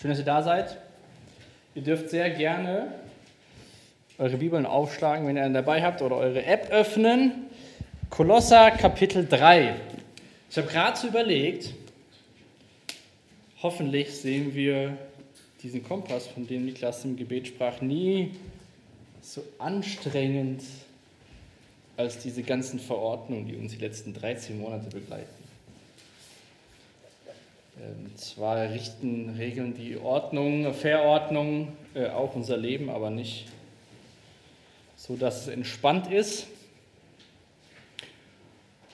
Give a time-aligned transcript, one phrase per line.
[0.00, 0.76] Schön, dass ihr da seid.
[1.74, 2.92] Ihr dürft sehr gerne
[4.16, 7.46] eure Bibeln aufschlagen, wenn ihr einen dabei habt, oder eure App öffnen.
[8.08, 9.74] Kolosser Kapitel 3.
[10.50, 11.74] Ich habe gerade so überlegt,
[13.60, 14.96] hoffentlich sehen wir
[15.64, 18.36] diesen Kompass, von dem Niklas im Gebet sprach, nie
[19.20, 20.62] so anstrengend
[21.96, 25.37] als diese ganzen Verordnungen, die uns die letzten 13 Monate begleiten.
[27.80, 33.46] Ähm, zwar richten Regeln die Ordnung, Verordnung äh, auch unser Leben, aber nicht
[34.96, 36.48] so, dass es entspannt ist.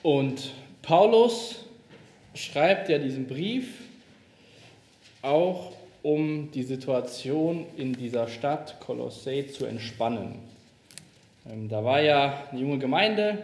[0.03, 0.51] Und
[0.83, 1.65] Paulus
[2.35, 3.79] schreibt ja diesen Brief
[5.23, 5.71] auch,
[6.03, 10.35] um die Situation in dieser Stadt Kolossee zu entspannen.
[11.49, 13.43] Ähm, da war ja eine junge Gemeinde,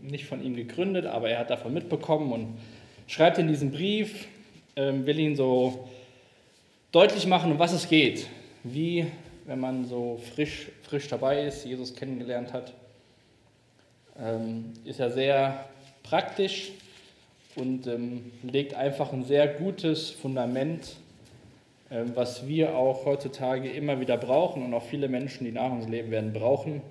[0.00, 2.58] nicht von ihm gegründet, aber er hat davon mitbekommen und
[3.06, 4.26] schreibt in diesem Brief,
[4.76, 5.88] will ihn so
[6.92, 8.26] deutlich machen, um was es geht.
[8.64, 9.06] Wie,
[9.46, 12.72] wenn man so frisch, frisch dabei ist, Jesus kennengelernt hat,
[14.18, 15.64] ähm, ist er sehr
[16.02, 16.70] praktisch
[17.56, 20.96] und ähm, legt einfach ein sehr gutes Fundament,
[21.90, 25.88] ähm, was wir auch heutzutage immer wieder brauchen und auch viele Menschen, die nach uns
[25.88, 26.82] leben werden, brauchen.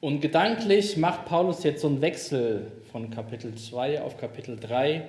[0.00, 5.02] Und gedanklich macht Paulus jetzt so einen Wechsel von Kapitel 2 auf Kapitel 3 ähm,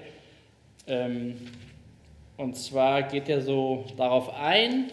[0.88, 4.86] und zwar geht er so darauf ein,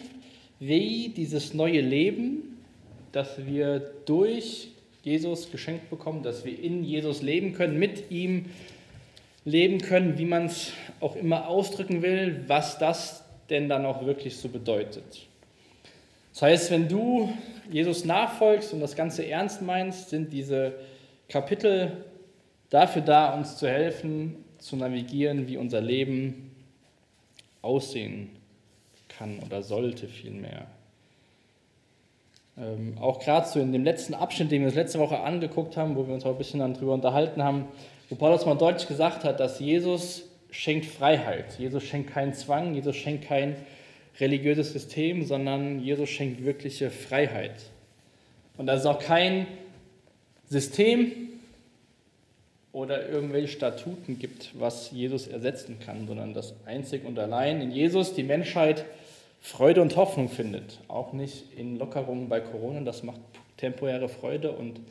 [0.59, 2.57] wie dieses neue Leben,
[3.11, 4.69] das wir durch
[5.03, 8.47] Jesus geschenkt bekommen, dass wir in Jesus leben können, mit ihm
[9.45, 14.35] leben können, wie man es auch immer ausdrücken will, was das denn dann auch wirklich
[14.35, 15.27] so bedeutet.
[16.33, 17.31] Das heißt, wenn du
[17.71, 20.73] Jesus nachfolgst und das Ganze ernst meinst, sind diese
[21.29, 22.03] Kapitel
[22.69, 26.51] dafür da, uns zu helfen, zu navigieren, wie unser Leben
[27.61, 28.29] aussehen
[29.07, 30.65] kann oder sollte vielmehr.
[32.57, 35.95] Ähm, auch gerade so in dem letzten Abschnitt, den wir uns letzte Woche angeguckt haben,
[35.95, 37.65] wo wir uns auch ein bisschen darüber unterhalten haben,
[38.09, 41.59] wo Paulus mal deutlich gesagt hat, dass Jesus schenkt Freiheit.
[41.59, 43.55] Jesus schenkt keinen Zwang, Jesus schenkt kein
[44.19, 47.55] religiöses System, sondern Jesus schenkt wirkliche Freiheit.
[48.57, 49.45] Und das ist auch kein
[50.47, 51.11] System,
[52.75, 58.13] oder irgendwelche Statuten gibt, was Jesus ersetzen kann, sondern dass einzig und allein in Jesus
[58.13, 58.83] die Menschheit
[59.39, 60.81] Freude und Hoffnung findet.
[60.89, 63.21] Auch nicht in Lockerungen bei Corona, das macht
[63.55, 64.81] temporäre Freude und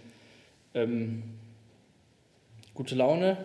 [0.73, 1.25] ähm,
[2.73, 3.37] gute Laune,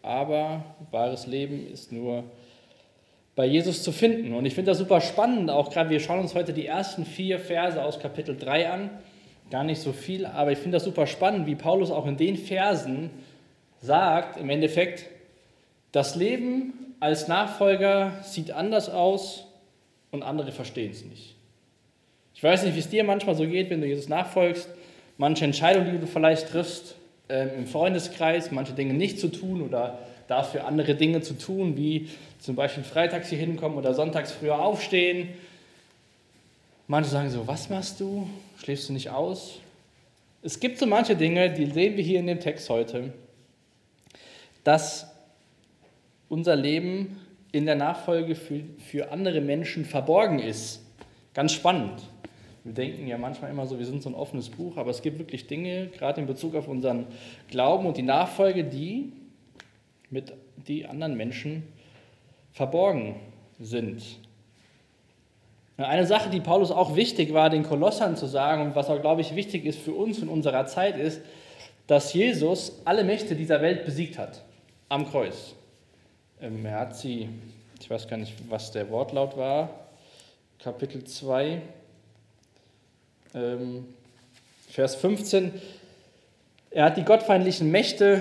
[0.00, 2.22] aber wahres Leben ist nur
[3.34, 4.32] bei Jesus zu finden.
[4.32, 7.40] Und ich finde das super spannend, auch gerade wir schauen uns heute die ersten vier
[7.40, 8.90] Verse aus Kapitel 3 an,
[9.50, 12.36] gar nicht so viel, aber ich finde das super spannend, wie Paulus auch in den
[12.36, 13.10] Versen
[13.80, 15.06] sagt im Endeffekt,
[15.92, 19.44] das Leben als Nachfolger sieht anders aus
[20.10, 21.34] und andere verstehen es nicht.
[22.34, 24.68] Ich weiß nicht, wie es dir manchmal so geht, wenn du Jesus nachfolgst.
[25.16, 26.94] Manche Entscheidungen, die du vielleicht triffst
[27.28, 32.08] äh, im Freundeskreis, manche Dinge nicht zu tun oder dafür andere Dinge zu tun, wie
[32.38, 35.30] zum Beispiel freitags hier hinkommen oder sonntags früher aufstehen.
[36.86, 38.28] Manche sagen so, was machst du?
[38.62, 39.58] Schläfst du nicht aus?
[40.42, 43.12] Es gibt so manche Dinge, die sehen wir hier in dem Text heute,
[44.64, 45.12] dass
[46.28, 47.18] unser Leben
[47.52, 50.84] in der Nachfolge für, für andere Menschen verborgen ist.
[51.34, 52.02] Ganz spannend.
[52.64, 55.18] Wir denken ja manchmal immer so, wir sind so ein offenes Buch, aber es gibt
[55.18, 57.06] wirklich Dinge, gerade in Bezug auf unseren
[57.48, 59.12] Glauben und die Nachfolge, die
[60.10, 60.32] mit
[60.66, 61.62] die anderen Menschen
[62.52, 63.16] verborgen
[63.58, 64.02] sind.
[65.78, 69.20] Eine Sache, die Paulus auch wichtig war, den Kolossern zu sagen und was auch, glaube
[69.20, 71.22] ich, wichtig ist für uns in unserer Zeit, ist,
[71.86, 74.42] dass Jesus alle Mächte dieser Welt besiegt hat
[74.88, 75.54] am Kreuz.
[76.40, 77.28] Er hat sie,
[77.80, 79.70] ich weiß gar nicht, was der Wortlaut war,
[80.58, 81.60] Kapitel 2,
[83.34, 83.86] ähm,
[84.68, 85.52] Vers 15.
[86.70, 88.20] Er hat die gottfeindlichen Mächte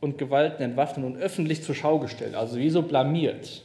[0.00, 3.62] und Gewalten entwaffnet und öffentlich zur Schau gestellt, also wie so blamiert.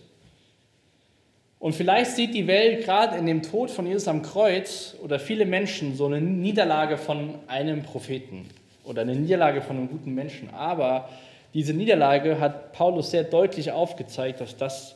[1.59, 5.45] Und vielleicht sieht die Welt gerade in dem Tod von Jesus am Kreuz oder viele
[5.45, 8.49] Menschen so eine Niederlage von einem Propheten
[8.85, 10.49] oder eine Niederlage von einem guten Menschen.
[10.51, 11.09] Aber
[11.53, 14.95] diese Niederlage hat Paulus sehr deutlich aufgezeigt, dass das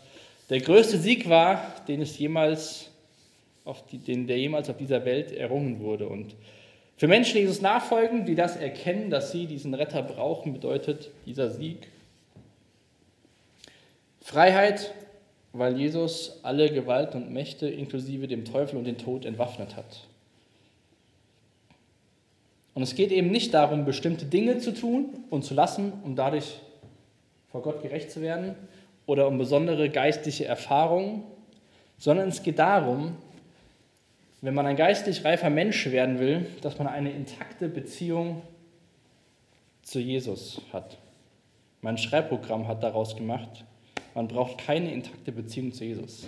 [0.49, 2.89] der größte Sieg war, den es jemals
[3.65, 6.07] auf die, den, der jemals auf dieser Welt errungen wurde.
[6.07, 6.35] Und
[6.97, 11.49] für Menschen, die Jesus nachfolgen, die das erkennen, dass sie diesen Retter brauchen, bedeutet dieser
[11.49, 11.87] Sieg
[14.21, 14.93] Freiheit,
[15.51, 20.07] weil Jesus alle Gewalt und Mächte inklusive dem Teufel und den Tod entwaffnet hat.
[22.73, 26.59] Und es geht eben nicht darum, bestimmte Dinge zu tun und zu lassen, um dadurch
[27.51, 28.55] vor Gott gerecht zu werden
[29.05, 31.23] oder um besondere geistliche Erfahrungen,
[31.97, 33.15] sondern es geht darum,
[34.41, 38.41] wenn man ein geistlich reifer Mensch werden will, dass man eine intakte Beziehung
[39.83, 40.97] zu Jesus hat.
[41.81, 43.65] Mein Schreibprogramm hat daraus gemacht,
[44.15, 46.25] man braucht keine intakte Beziehung zu Jesus.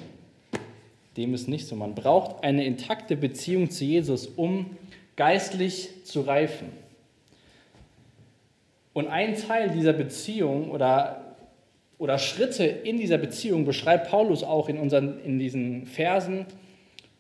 [1.18, 1.76] Dem ist nicht so.
[1.76, 4.78] Man braucht eine intakte Beziehung zu Jesus, um
[5.16, 6.72] geistlich zu reifen.
[8.94, 11.36] Und ein Teil dieser Beziehung oder,
[11.98, 16.46] oder Schritte in dieser Beziehung beschreibt Paulus auch in, unseren, in diesen Versen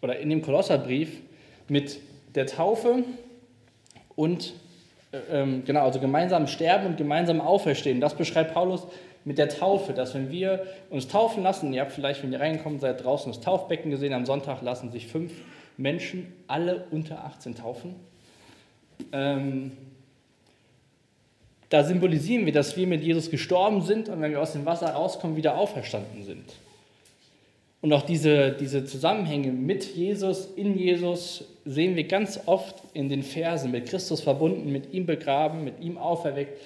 [0.01, 1.21] oder in dem Kolosserbrief
[1.67, 1.99] mit
[2.33, 3.03] der Taufe
[4.15, 4.53] und
[5.11, 7.99] äh, ähm, genau, also gemeinsam sterben und gemeinsam auferstehen.
[7.99, 8.87] Das beschreibt Paulus
[9.25, 12.81] mit der Taufe, dass wenn wir uns taufen lassen, ihr habt vielleicht, wenn ihr reinkommt,
[12.81, 15.33] seid draußen das Taufbecken gesehen, am Sonntag lassen sich fünf
[15.77, 17.95] Menschen, alle unter 18 taufen.
[19.11, 19.71] Ähm,
[21.69, 24.89] da symbolisieren wir, dass wir mit Jesus gestorben sind und wenn wir aus dem Wasser
[24.89, 26.53] rauskommen, wieder auferstanden sind.
[27.81, 33.21] Und auch diese, diese Zusammenhänge mit Jesus, in Jesus, sehen wir ganz oft in den
[33.21, 36.59] Versen, mit Christus verbunden, mit ihm begraben, mit ihm auferweckt.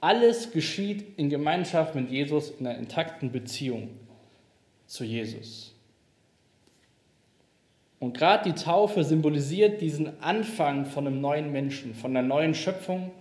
[0.00, 3.90] Alles geschieht in Gemeinschaft mit Jesus, in einer intakten Beziehung
[4.86, 5.71] zu Jesus.
[8.02, 13.12] Und gerade die Taufe symbolisiert diesen Anfang von einem neuen Menschen, von einer neuen Schöpfung.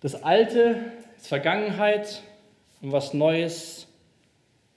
[0.00, 0.78] Das Alte
[1.16, 2.22] ist Vergangenheit
[2.82, 3.86] und was Neues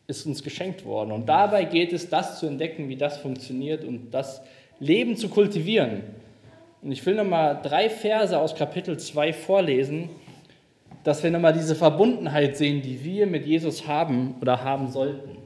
[0.06, 1.12] ist uns geschenkt worden.
[1.12, 4.44] Und dabei geht es, das zu entdecken, wie das funktioniert und das
[4.80, 6.04] Leben zu kultivieren.
[6.84, 10.08] Und ich will nochmal drei Verse aus Kapitel 2 vorlesen,
[11.04, 15.39] dass wir nochmal diese Verbundenheit sehen, die wir mit Jesus haben oder haben sollten.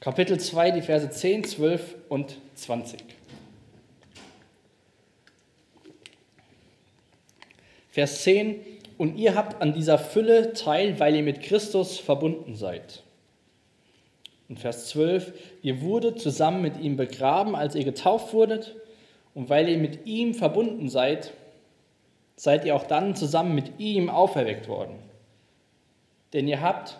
[0.00, 3.00] Kapitel 2, die Verse 10, 12 und 20.
[7.90, 8.60] Vers 10,
[8.96, 13.02] und ihr habt an dieser Fülle teil, weil ihr mit Christus verbunden seid.
[14.48, 18.76] Und Vers 12, ihr wurdet zusammen mit ihm begraben, als ihr getauft wurdet,
[19.34, 21.32] und weil ihr mit ihm verbunden seid,
[22.36, 24.96] seid ihr auch dann zusammen mit ihm auferweckt worden.
[26.32, 26.98] Denn ihr habt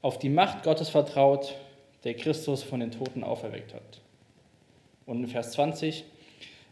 [0.00, 1.54] auf die Macht Gottes vertraut,
[2.04, 4.00] der Christus von den Toten auferweckt hat.
[5.06, 6.04] Und in Vers 20,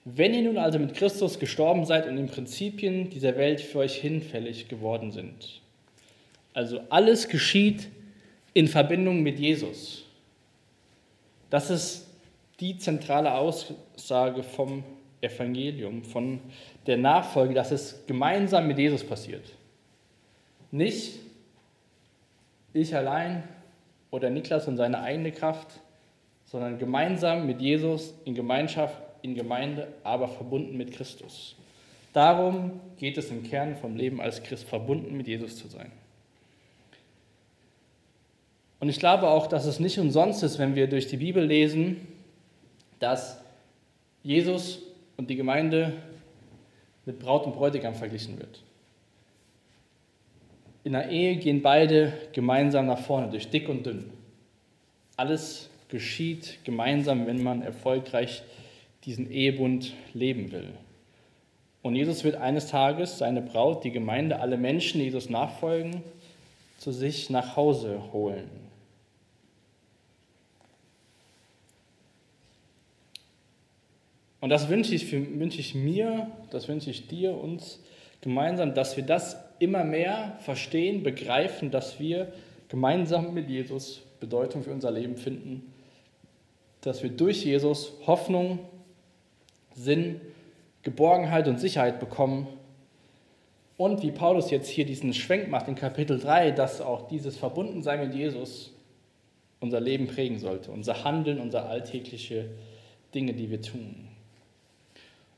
[0.05, 3.97] wenn ihr nun also mit Christus gestorben seid und den Prinzipien dieser Welt für euch
[3.97, 5.61] hinfällig geworden sind.
[6.55, 7.89] Also alles geschieht
[8.55, 10.05] in Verbindung mit Jesus.
[11.51, 12.07] Das ist
[12.61, 14.83] die zentrale Aussage vom
[15.21, 16.41] Evangelium, von
[16.87, 19.53] der Nachfolge, dass es gemeinsam mit Jesus passiert.
[20.71, 21.19] Nicht
[22.73, 23.43] ich allein
[24.11, 25.81] oder Niklas und seine eigene Kraft,
[26.45, 31.57] sondern gemeinsam mit Jesus in Gemeinschaft, in Gemeinde, aber verbunden mit Christus.
[32.13, 35.93] Darum geht es im Kern vom Leben als Christ, verbunden mit Jesus zu sein.
[38.81, 42.07] Und ich glaube auch, dass es nicht umsonst ist, wenn wir durch die Bibel lesen,
[43.01, 43.41] dass
[44.23, 44.81] Jesus
[45.17, 45.95] und die Gemeinde
[47.05, 48.63] mit Braut und Bräutigam verglichen wird.
[50.89, 54.11] In der Ehe gehen beide gemeinsam nach vorne, durch dick und dünn.
[55.19, 58.43] Alles geschieht gemeinsam, wenn man erfolgreich
[59.05, 60.71] diesen Ehebund leben will.
[61.83, 66.03] Und Jesus wird eines Tages seine Braut, die Gemeinde, alle Menschen, die Jesus nachfolgen,
[66.79, 68.49] zu sich nach Hause holen.
[74.41, 77.79] Und das wünsche ich, wünsche ich mir, das wünsche ich dir, uns
[78.21, 82.33] gemeinsam, dass wir das immer mehr verstehen, begreifen, dass wir
[82.69, 85.73] gemeinsam mit Jesus Bedeutung für unser Leben finden,
[86.81, 88.59] dass wir durch Jesus Hoffnung,
[89.75, 90.21] Sinn,
[90.83, 92.47] Geborgenheit und Sicherheit bekommen.
[93.77, 98.01] Und wie Paulus jetzt hier diesen Schwenk macht in Kapitel 3, dass auch dieses Verbundensein
[98.01, 98.73] mit Jesus
[99.61, 102.49] unser Leben prägen sollte, unser Handeln, unsere alltägliche
[103.15, 104.08] Dinge, die wir tun.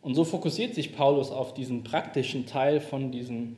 [0.02, 3.56] Und so fokussiert sich Paulus auf diesen praktischen Teil von diesem,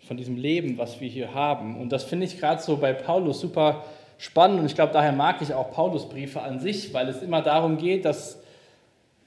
[0.00, 1.78] von diesem Leben, was wir hier haben.
[1.78, 3.84] Und das finde ich gerade so bei Paulus super
[4.16, 4.60] spannend.
[4.60, 8.04] Und ich glaube, daher mag ich auch Paulusbriefe an sich, weil es immer darum geht,
[8.04, 8.38] dass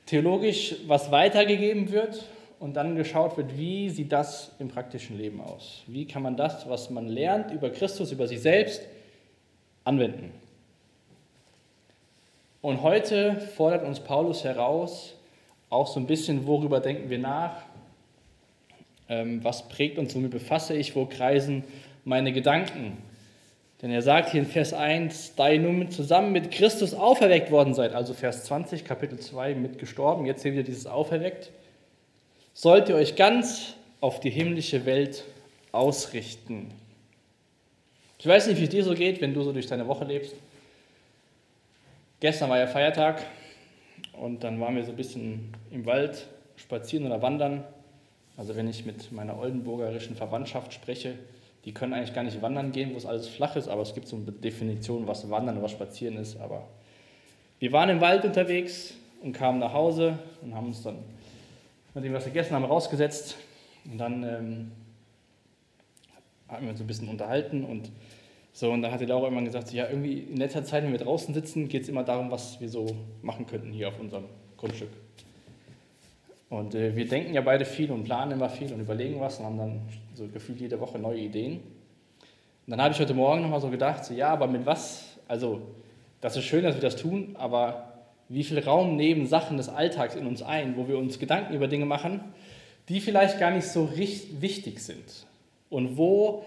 [0.05, 2.25] theologisch was weitergegeben wird
[2.59, 5.83] und dann geschaut wird, wie sieht das im praktischen Leben aus?
[5.87, 8.81] Wie kann man das, was man lernt über Christus, über sich selbst,
[9.83, 10.31] anwenden?
[12.61, 15.15] Und heute fordert uns Paulus heraus,
[15.73, 17.55] auch so ein bisschen, worüber denken wir nach,
[19.09, 21.63] ähm, was prägt uns, womit befasse ich, wo kreisen
[22.05, 22.97] meine Gedanken.
[23.81, 27.73] Denn er sagt hier in Vers 1, da ihr nun zusammen mit Christus auferweckt worden
[27.73, 31.51] seid, also Vers 20, Kapitel 2, mit gestorben, jetzt hier wieder dieses auferweckt,
[32.53, 35.25] sollt ihr euch ganz auf die himmlische Welt
[35.71, 36.69] ausrichten.
[38.19, 40.35] Ich weiß nicht, wie es dir so geht, wenn du so durch deine Woche lebst
[42.23, 43.21] Gestern war ja Feiertag
[44.13, 47.63] und dann waren wir so ein bisschen im Wald spazieren oder wandern.
[48.37, 51.15] Also wenn ich mit meiner oldenburgerischen Verwandtschaft spreche,
[51.65, 54.07] die können eigentlich gar nicht wandern gehen, wo es alles flach ist, aber es gibt
[54.07, 56.39] so eine Definition, was Wandern und was Spazieren ist.
[56.39, 56.67] Aber
[57.59, 60.97] wir waren im Wald unterwegs und kamen nach Hause und haben uns dann,
[61.93, 63.37] nachdem wir was gegessen haben, rausgesetzt
[63.85, 64.71] und dann ähm,
[66.49, 67.89] haben wir uns ein bisschen unterhalten und
[68.55, 70.99] so, und dann hat die Laura immer gesagt, ja, irgendwie in letzter Zeit, wenn wir
[70.99, 72.85] draußen sitzen, geht es immer darum, was wir so
[73.23, 74.25] machen könnten hier auf unserem
[74.57, 74.91] Grundstück.
[76.49, 79.45] Und äh, wir denken ja beide viel und planen immer viel und überlegen was und
[79.45, 79.81] haben dann
[80.13, 81.53] so gefühlt jede Woche neue Ideen.
[81.53, 85.61] Und dann habe ich heute Morgen nochmal so gedacht, so, ja, aber mit was, also
[86.21, 87.93] das ist schön, dass wir das tun, aber
[88.29, 91.67] wie viel Raum nehmen Sachen des Alltags in uns ein, wo wir uns Gedanken über
[91.67, 92.21] Dinge machen,
[92.87, 95.25] die vielleicht gar nicht so richtig wichtig sind?
[95.71, 96.45] Und wo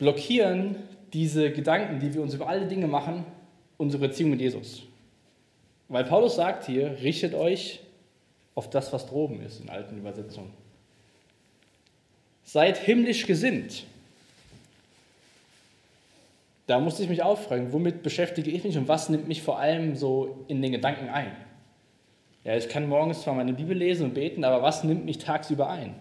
[0.00, 0.76] blockieren
[1.12, 3.24] diese Gedanken, die wir uns über alle Dinge machen,
[3.76, 4.82] unsere Beziehung mit Jesus.
[5.88, 7.80] Weil Paulus sagt hier, richtet euch
[8.54, 10.50] auf das, was droben ist in alten Übersetzungen.
[12.44, 13.84] Seid himmlisch gesinnt.
[16.66, 19.96] Da musste ich mich auffragen, womit beschäftige ich mich und was nimmt mich vor allem
[19.96, 21.32] so in den Gedanken ein?
[22.44, 25.68] Ja, ich kann morgens zwar meine Bibel lesen und beten, aber was nimmt mich tagsüber
[25.68, 25.94] ein?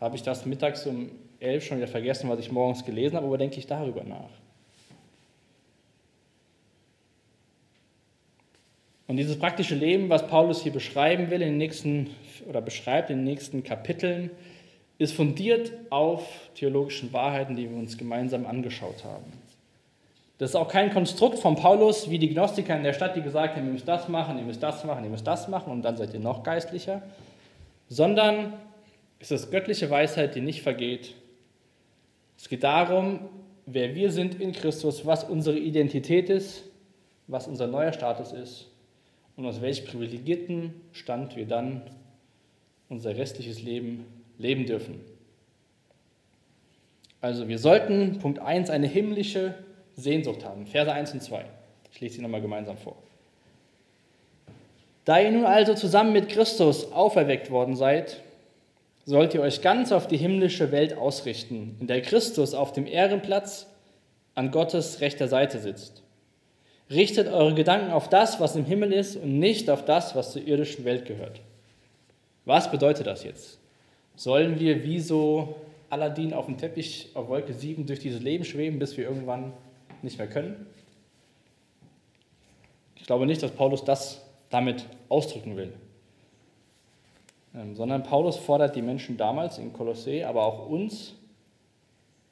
[0.00, 1.10] Habe ich das mittags um
[1.42, 4.30] 11 schon wieder vergessen, was ich morgens gelesen habe, aber denke ich darüber nach.
[9.08, 12.10] Und dieses praktische Leben, was Paulus hier beschreiben will in den nächsten
[12.48, 14.30] oder beschreibt in den nächsten Kapiteln,
[14.98, 19.32] ist fundiert auf theologischen Wahrheiten, die wir uns gemeinsam angeschaut haben.
[20.38, 23.56] Das ist auch kein Konstrukt von Paulus, wie die Gnostiker in der Stadt, die gesagt
[23.56, 25.96] haben, ihr müsst das machen, ihr müsst das machen, ihr müsst das machen und dann
[25.96, 27.02] seid ihr noch geistlicher,
[27.88, 28.54] sondern
[29.18, 31.14] es ist göttliche Weisheit, die nicht vergeht
[32.42, 33.20] es geht darum,
[33.66, 36.64] wer wir sind in Christus, was unsere Identität ist,
[37.28, 38.68] was unser neuer Status ist
[39.36, 41.82] und aus welchem privilegierten Stand wir dann
[42.88, 44.06] unser restliches Leben
[44.38, 45.00] leben dürfen.
[47.20, 49.54] Also wir sollten, Punkt 1, eine himmlische
[49.94, 50.66] Sehnsucht haben.
[50.66, 51.44] Verse 1 und 2.
[51.92, 52.96] Ich lese sie nochmal gemeinsam vor.
[55.04, 58.20] Da ihr nun also zusammen mit Christus auferweckt worden seid,
[59.04, 63.66] sollt ihr euch ganz auf die himmlische Welt ausrichten, in der Christus auf dem Ehrenplatz
[64.34, 66.02] an Gottes rechter Seite sitzt.
[66.90, 70.46] Richtet eure Gedanken auf das, was im Himmel ist und nicht auf das, was zur
[70.46, 71.40] irdischen Welt gehört.
[72.44, 73.58] Was bedeutet das jetzt?
[74.14, 75.56] Sollen wir wie so
[75.90, 79.52] Aladdin auf dem Teppich auf Wolke 7 durch dieses Leben schweben, bis wir irgendwann
[80.02, 80.66] nicht mehr können?
[82.96, 85.72] Ich glaube nicht, dass Paulus das damit ausdrücken will.
[87.54, 91.14] Ähm, sondern Paulus fordert die Menschen damals in Kolossee, aber auch uns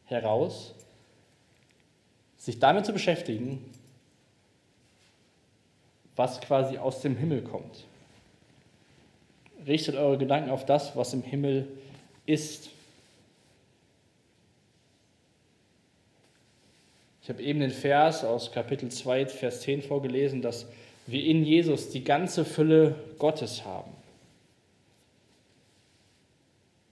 [0.06, 0.74] heraus,
[2.38, 3.62] sich damit zu beschäftigen,
[6.16, 7.84] was quasi aus dem Himmel kommt.
[9.66, 11.68] Richtet eure Gedanken auf das, was im Himmel
[12.24, 12.70] ist.
[17.22, 20.66] Ich habe eben den Vers aus Kapitel 2, Vers 10 vorgelesen, dass
[21.06, 23.99] wir in Jesus die ganze Fülle Gottes haben.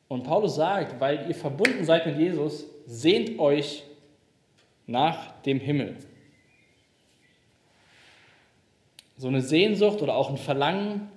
[0.09, 3.85] Und Paulus sagt, weil ihr verbunden seid mit Jesus, sehnt euch
[4.87, 5.97] nach dem Himmel.
[9.19, 11.09] So eine Sehnsucht oder auch ein Verlangen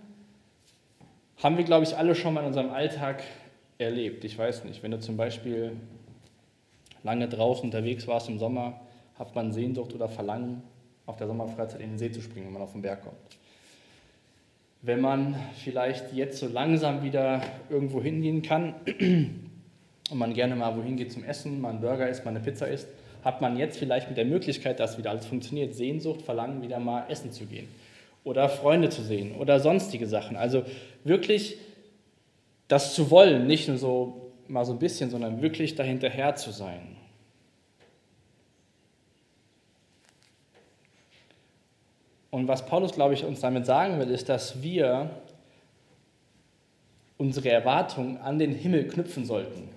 [1.41, 3.24] haben wir, glaube ich, alle schon mal in unserem Alltag
[3.77, 4.24] erlebt.
[4.25, 5.77] Ich weiß nicht, wenn du zum Beispiel
[7.03, 8.81] lange draußen unterwegs warst im Sommer,
[9.17, 10.63] hat man Sehnsucht oder Verlangen,
[11.05, 13.17] auf der Sommerfreizeit in den See zu springen, wenn man auf den Berg kommt
[14.81, 18.75] wenn man vielleicht jetzt so langsam wieder irgendwo hingehen kann
[20.09, 22.67] und man gerne mal wohin geht zum Essen, mal einen Burger isst, mal eine Pizza
[22.67, 22.88] isst,
[23.23, 27.05] hat man jetzt vielleicht mit der Möglichkeit, dass wieder alles funktioniert, Sehnsucht, Verlangen, wieder mal
[27.09, 27.67] essen zu gehen
[28.23, 30.35] oder Freunde zu sehen oder sonstige Sachen.
[30.35, 30.63] Also
[31.03, 31.57] wirklich
[32.67, 36.97] das zu wollen, nicht nur so mal so ein bisschen, sondern wirklich dahinterher zu sein.
[42.31, 45.09] Und was Paulus, glaube ich, uns damit sagen will, ist, dass wir
[47.17, 49.69] unsere Erwartungen an den Himmel knüpfen sollten.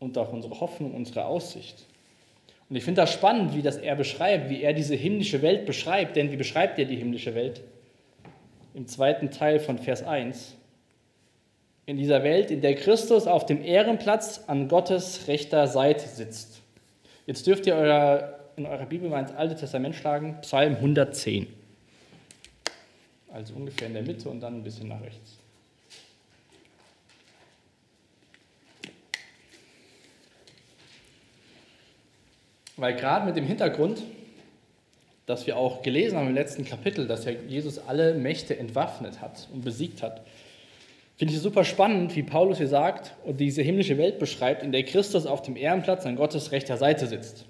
[0.00, 1.86] Und auch unsere Hoffnung, unsere Aussicht.
[2.68, 6.16] Und ich finde das spannend, wie das er beschreibt, wie er diese himmlische Welt beschreibt.
[6.16, 7.62] Denn wie beschreibt er die himmlische Welt?
[8.74, 10.56] Im zweiten Teil von Vers 1.
[11.86, 16.62] In dieser Welt, in der Christus auf dem Ehrenplatz an Gottes rechter Seite sitzt.
[17.26, 21.46] Jetzt dürft ihr euer in eurer Bibel mal ins Alte Testament schlagen, Psalm 110.
[23.32, 25.38] Also ungefähr in der Mitte und dann ein bisschen nach rechts.
[32.76, 34.02] Weil gerade mit dem Hintergrund,
[35.26, 39.48] dass wir auch gelesen haben im letzten Kapitel, dass ja Jesus alle Mächte entwaffnet hat
[39.52, 40.26] und besiegt hat.
[41.16, 44.82] Finde ich super spannend, wie Paulus hier sagt und diese himmlische Welt beschreibt, in der
[44.82, 47.44] Christus auf dem Ehrenplatz an Gottes rechter Seite sitzt.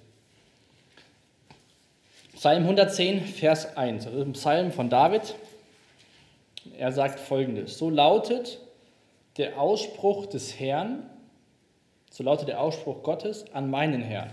[2.43, 5.37] Psalm 110, Vers 1, also ein Psalm von David.
[6.77, 8.59] Er sagt folgendes: So lautet
[9.37, 11.09] der Ausspruch des Herrn,
[12.11, 14.29] so lautet der Ausspruch Gottes an meinen Herrn.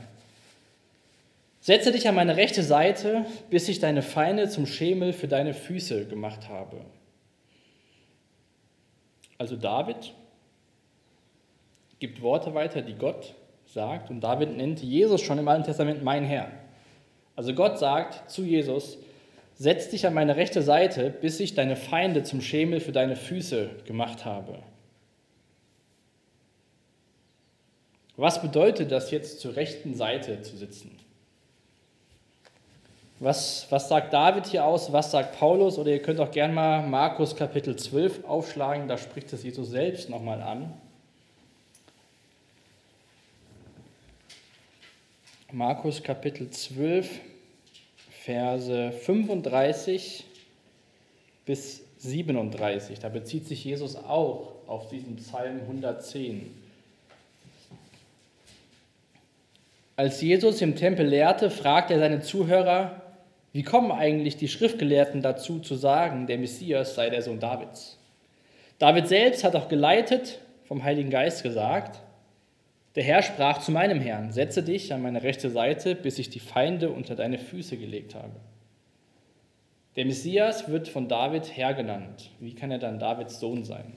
[1.60, 6.08] Setze dich an meine rechte Seite, bis ich deine Feinde zum Schemel für deine Füße
[6.08, 6.78] gemacht habe.
[9.38, 10.16] Also David
[12.00, 13.36] gibt Worte weiter, die Gott
[13.68, 14.10] sagt.
[14.10, 16.50] Und David nennt Jesus schon im Alten Testament mein Herr.
[17.40, 18.98] Also Gott sagt zu Jesus,
[19.56, 23.70] setz dich an meine rechte Seite, bis ich deine Feinde zum Schemel für deine Füße
[23.86, 24.60] gemacht habe.
[28.18, 31.00] Was bedeutet das jetzt zur rechten Seite zu sitzen?
[33.22, 34.92] Was, was sagt David hier aus?
[34.92, 35.78] Was sagt Paulus?
[35.78, 40.10] Oder ihr könnt auch gerne mal Markus Kapitel 12 aufschlagen, da spricht es Jesus selbst
[40.10, 40.74] nochmal an.
[45.52, 47.22] Markus Kapitel 12,
[48.30, 50.24] Verse 35
[51.48, 53.00] bis 37.
[53.00, 56.46] Da bezieht sich Jesus auch auf diesen Psalm 110.
[59.96, 63.02] Als Jesus im Tempel lehrte, fragte er seine Zuhörer,
[63.52, 67.98] wie kommen eigentlich die Schriftgelehrten dazu zu sagen, der Messias sei der Sohn Davids?
[68.78, 72.00] David selbst hat auch geleitet vom Heiligen Geist gesagt,
[72.96, 76.40] der Herr sprach zu meinem Herrn, setze dich an meine rechte Seite, bis ich die
[76.40, 78.36] Feinde unter deine Füße gelegt habe.
[79.96, 82.32] Der Messias wird von David Herr genannt.
[82.40, 83.94] Wie kann er dann Davids Sohn sein?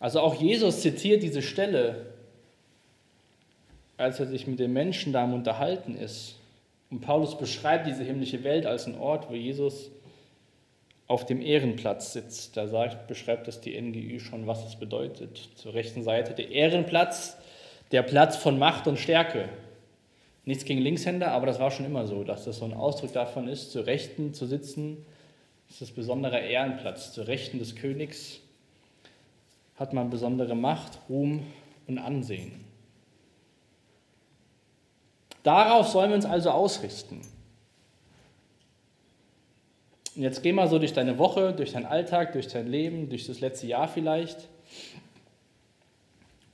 [0.00, 2.06] Also auch Jesus zitiert diese Stelle,
[3.96, 6.36] als er sich mit den Menschen da unterhalten ist
[6.94, 9.90] und Paulus beschreibt diese himmlische Welt als einen Ort, wo Jesus
[11.06, 12.56] auf dem Ehrenplatz sitzt.
[12.56, 15.50] Da sagt, beschreibt das die NGÜ schon, was es bedeutet.
[15.54, 17.36] Zur rechten Seite der Ehrenplatz,
[17.92, 19.48] der Platz von Macht und Stärke.
[20.46, 23.48] Nichts gegen Linkshänder, aber das war schon immer so, dass das so ein Ausdruck davon
[23.48, 25.04] ist, zur Rechten zu sitzen.
[25.68, 27.12] Das ist ein besonderer Ehrenplatz.
[27.12, 28.40] Zur Rechten des Königs
[29.76, 31.42] hat man besondere Macht, Ruhm
[31.86, 32.64] und Ansehen.
[35.42, 37.20] Darauf sollen wir uns also ausrichten.
[40.16, 43.26] Und jetzt geh mal so durch deine Woche, durch deinen Alltag, durch dein Leben, durch
[43.26, 44.48] das letzte Jahr vielleicht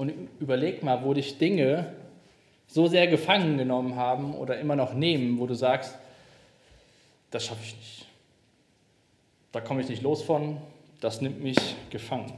[0.01, 1.93] und überleg mal, wo dich Dinge
[2.67, 5.95] so sehr gefangen genommen haben oder immer noch nehmen, wo du sagst,
[7.31, 8.07] das schaffe ich nicht.
[9.53, 10.57] Da komme ich nicht los von,
[11.03, 11.59] das nimmt mich
[11.91, 12.33] gefangen.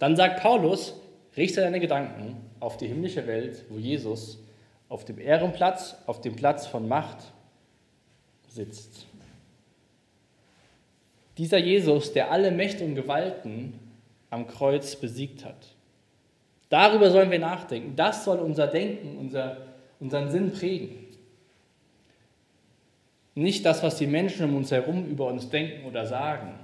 [0.00, 0.94] Dann sagt Paulus,
[1.36, 4.40] richte deine Gedanken auf die himmlische Welt, wo Jesus
[4.88, 7.18] auf dem Ehrenplatz, auf dem Platz von Macht
[8.48, 9.06] sitzt.
[11.38, 13.78] Dieser Jesus, der alle Mächte und Gewalten
[14.30, 15.74] am Kreuz besiegt hat.
[16.68, 17.94] Darüber sollen wir nachdenken.
[17.96, 19.58] Das soll unser Denken, unser,
[20.00, 21.04] unseren Sinn prägen.
[23.34, 26.54] Nicht das, was die Menschen um uns herum über uns denken oder sagen,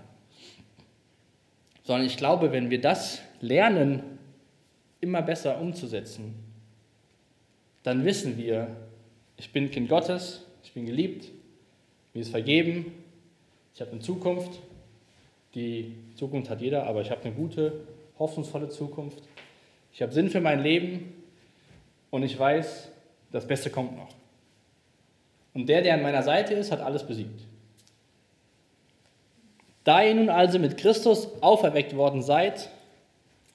[1.83, 4.18] sondern ich glaube, wenn wir das lernen,
[5.00, 6.35] immer besser umzusetzen,
[7.83, 8.68] dann wissen wir,
[9.37, 11.30] ich bin Kind Gottes, ich bin geliebt,
[12.12, 12.92] mir ist vergeben,
[13.80, 14.60] ich habe eine Zukunft.
[15.54, 17.72] Die Zukunft hat jeder, aber ich habe eine gute,
[18.18, 19.22] hoffnungsvolle Zukunft.
[19.94, 21.14] Ich habe Sinn für mein Leben
[22.10, 22.90] und ich weiß,
[23.32, 24.10] das Beste kommt noch.
[25.54, 27.40] Und der, der an meiner Seite ist, hat alles besiegt.
[29.84, 32.68] Da ihr nun also mit Christus auferweckt worden seid,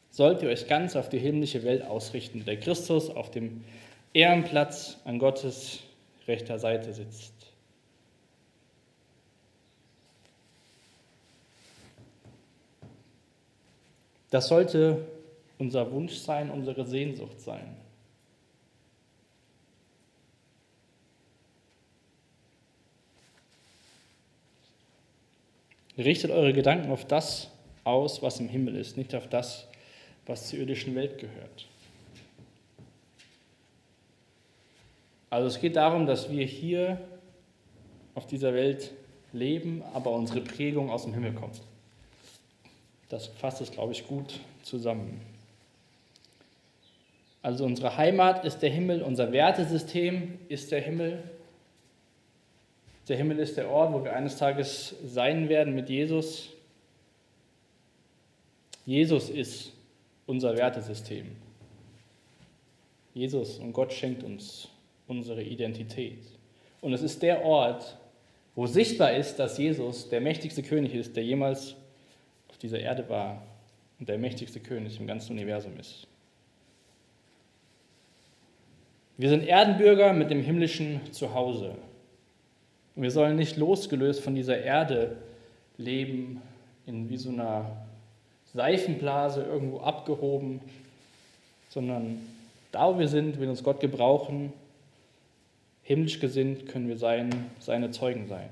[0.10, 3.64] sollt ihr euch ganz auf die himmlische Welt ausrichten, der Christus auf dem
[4.14, 5.82] Ehrenplatz an Gottes
[6.28, 7.35] rechter Seite sitzt.
[14.30, 15.06] Das sollte
[15.58, 17.78] unser Wunsch sein, unsere Sehnsucht sein.
[25.98, 27.50] Richtet eure Gedanken auf das
[27.86, 29.68] aus, was im Himmel ist, nicht auf das,
[30.26, 31.68] was zur irdischen Welt gehört.
[35.30, 37.00] Also es geht darum, dass wir hier
[38.14, 38.92] auf dieser Welt
[39.32, 41.62] leben, aber unsere Prägung aus dem Himmel kommt.
[43.10, 45.22] Das fasst es, glaube ich, gut zusammen.
[47.42, 51.24] Also unsere Heimat ist der Himmel, unser Wertesystem ist der Himmel.
[53.08, 56.50] Der Himmel ist der Ort, wo wir eines Tages sein werden mit Jesus.
[58.86, 59.74] Jesus ist
[60.26, 61.36] unser Wertesystem.
[63.14, 64.68] Jesus und Gott schenkt uns
[65.08, 66.20] unsere Identität.
[66.82, 67.98] Und es ist der Ort,
[68.56, 71.76] wo sichtbar ist, dass Jesus der mächtigste König ist, der jemals
[72.56, 73.42] auf dieser Erde war
[74.00, 76.08] und der mächtigste König im ganzen Universum ist.
[79.18, 81.76] Wir sind Erdenbürger mit dem himmlischen Zuhause.
[82.96, 85.18] Und wir sollen nicht losgelöst von dieser Erde
[85.78, 86.42] leben,
[86.86, 87.72] in wie so einer
[88.54, 90.62] Seifenblase irgendwo abgehoben,
[91.68, 92.22] sondern
[92.72, 94.54] da, wo wir sind, will uns Gott gebrauchen.
[95.84, 98.50] Himmlisch gesinnt können wir sein, seine Zeugen sein.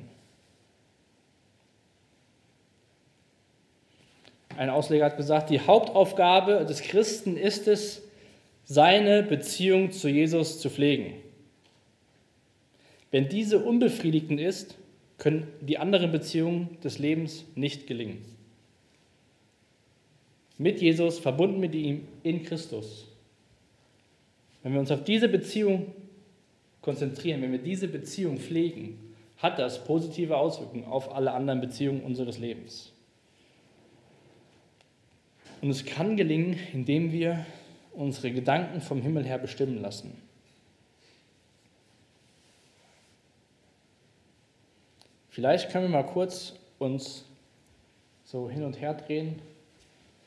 [4.57, 8.03] Ein Ausleger hat gesagt, die Hauptaufgabe des Christen ist es,
[8.65, 11.15] seine Beziehung zu Jesus zu pflegen.
[13.11, 14.77] Wenn diese unbefriedigend ist,
[15.17, 18.23] können die anderen Beziehungen des Lebens nicht gelingen.
[20.57, 23.07] Mit Jesus, verbunden mit ihm in Christus.
[24.61, 25.91] Wenn wir uns auf diese Beziehung
[26.81, 28.97] konzentrieren, wenn wir diese Beziehung pflegen,
[29.37, 32.92] hat das positive Auswirkungen auf alle anderen Beziehungen unseres Lebens.
[35.63, 37.45] Und es kann gelingen, indem wir
[37.93, 40.11] unsere Gedanken vom Himmel her bestimmen lassen.
[45.29, 47.23] Vielleicht können wir mal kurz uns
[48.25, 49.41] so hin und her drehen,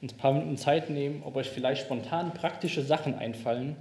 [0.01, 3.77] uns ein paar Minuten Zeit nehmen, ob euch vielleicht spontan praktische Sachen einfallen,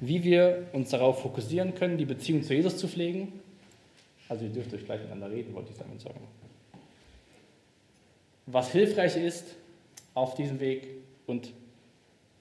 [0.00, 3.42] wie wir uns darauf fokussieren können, die Beziehung zu Jesus zu pflegen.
[4.30, 6.26] Also ihr dürft euch gleich miteinander reden, wollte ich damit sagen.
[8.46, 9.54] Was hilfreich ist
[10.14, 10.86] auf diesem Weg
[11.26, 11.52] und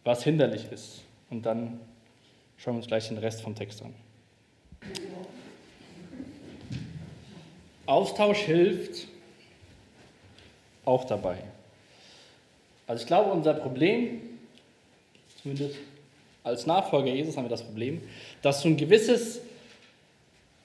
[0.04, 1.02] was hinderlich ist.
[1.30, 1.80] Und dann
[2.58, 3.94] schauen wir uns gleich den Rest vom Text an.
[7.86, 9.08] Austausch hilft
[10.86, 11.38] auch dabei.
[12.88, 14.22] Also ich glaube, unser Problem,
[15.42, 15.76] zumindest
[16.44, 18.02] als Nachfolger Jesus haben wir das Problem,
[18.42, 19.42] dass so ein gewisses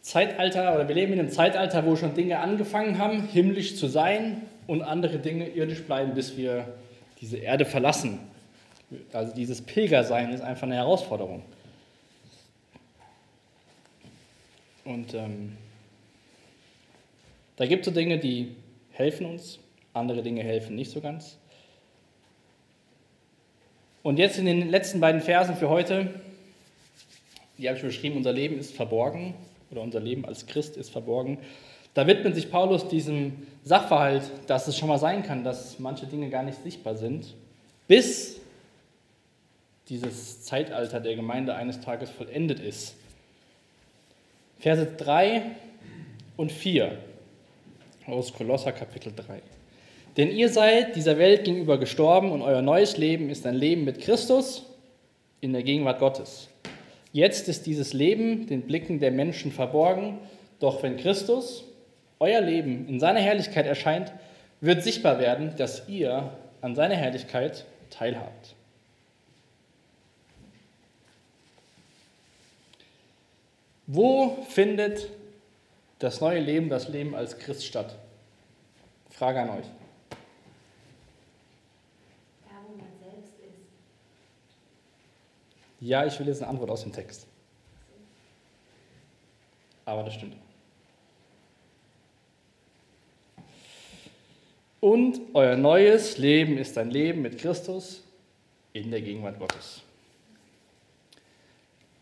[0.02, 4.42] Zeitalter, oder wir leben in einem Zeitalter, wo schon Dinge angefangen haben, himmlisch zu sein
[4.66, 6.66] und andere Dinge irdisch bleiben, bis wir
[7.20, 8.20] diese Erde verlassen.
[9.12, 11.42] Also dieses Pilgersein ist einfach eine Herausforderung.
[14.84, 15.56] Und ähm,
[17.56, 18.54] da gibt es so Dinge, die
[18.92, 19.58] helfen uns,
[19.92, 21.36] andere Dinge helfen nicht so ganz.
[24.02, 26.08] Und jetzt in den letzten beiden Versen für heute,
[27.58, 29.34] die habe ich beschrieben, unser Leben ist verborgen
[29.70, 31.38] oder unser Leben als Christ ist verborgen.
[31.98, 33.32] Da widmet sich Paulus diesem
[33.64, 37.34] Sachverhalt, dass es schon mal sein kann, dass manche Dinge gar nicht sichtbar sind,
[37.88, 38.40] bis
[39.88, 42.94] dieses Zeitalter der Gemeinde eines Tages vollendet ist.
[44.60, 45.42] Verse 3
[46.36, 46.98] und 4
[48.06, 49.42] aus Kolosser Kapitel 3.
[50.16, 54.00] Denn ihr seid dieser Welt gegenüber gestorben und euer neues Leben ist ein Leben mit
[54.00, 54.66] Christus
[55.40, 56.46] in der Gegenwart Gottes.
[57.12, 60.18] Jetzt ist dieses Leben den Blicken der Menschen verborgen,
[60.60, 61.64] doch wenn Christus,
[62.20, 64.12] euer Leben, in seiner Herrlichkeit erscheint,
[64.60, 68.54] wird sichtbar werden, dass ihr an seiner Herrlichkeit teilhabt.
[73.86, 75.08] Wo findet
[75.98, 77.96] das neue Leben, das Leben als Christ statt?
[79.08, 79.66] Frage an euch.
[82.44, 83.56] Da, wo man selbst ist.
[85.80, 87.26] Ja, ich will jetzt eine Antwort aus dem Text.
[89.86, 90.36] Aber das stimmt.
[94.80, 98.04] Und euer neues Leben ist ein Leben mit Christus
[98.72, 99.82] in der Gegenwart Gottes.